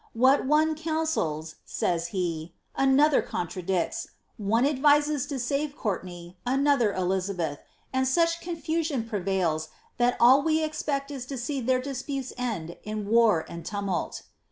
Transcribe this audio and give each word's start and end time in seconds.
^ 0.17 0.19
Wliat 0.19 0.47
one 0.47 0.73
counsels," 0.73 1.57
says 1.63 2.07
he, 2.07 2.55
^^ 2.59 2.69
another 2.75 3.21
contradicts; 3.21 4.07
one 4.37 4.65
advises 4.65 5.27
to 5.27 5.37
save 5.37 5.77
Courtenay, 5.77 6.37
another 6.43 6.91
Elizabeth, 6.91 7.59
and 7.93 8.07
such 8.07 8.41
confusion 8.41 9.07
prevails 9.07 9.69
that 9.99 10.17
all 10.19 10.41
we 10.41 10.63
expect 10.63 11.11
is 11.11 11.27
to 11.27 11.37
see 11.37 11.61
their 11.61 11.79
disputes 11.79 12.33
end 12.35 12.77
in 12.83 13.05
war 13.07 13.45
and 13.47 13.63
tumult." 13.63 14.23